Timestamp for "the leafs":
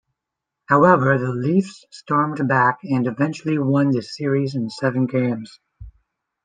1.19-1.85